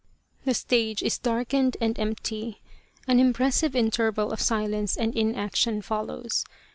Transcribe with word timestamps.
The 0.45 0.55
stage 0.55 1.03
is 1.03 1.19
darkened 1.19 1.77
and 1.79 1.99
empty. 1.99 2.59
An 3.07 3.19
impressive 3.19 3.75
interval 3.75 4.31
of 4.31 4.41
silence 4.41 4.97
and 4.97 5.15
inaction 5.15 5.83
follows. 5.83 6.43